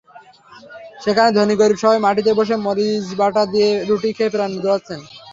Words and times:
সেখানে 1.03 1.29
ধনী-গরিব 1.37 1.77
সবাই 1.81 1.99
মাটিতে 2.05 2.31
বসে 2.39 2.55
মরিচবাটা 2.65 3.43
দিয়ে 3.53 3.69
রুটি 3.87 4.09
খেয়ে 4.17 4.33
প্রাণ 4.33 4.51
জুড়াচ্ছেন। 4.55 4.99